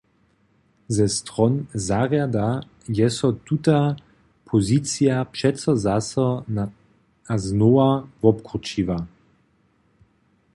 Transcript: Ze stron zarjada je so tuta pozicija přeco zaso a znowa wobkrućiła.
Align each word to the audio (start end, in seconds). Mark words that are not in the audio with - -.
Ze 0.95 1.05
stron 1.15 1.55
zarjada 1.89 2.47
je 2.99 3.07
so 3.17 3.29
tuta 3.45 3.79
pozicija 4.49 5.17
přeco 5.33 5.69
zaso 5.85 6.27
a 7.33 7.35
znowa 7.45 7.89
wobkrućiła. 8.21 8.97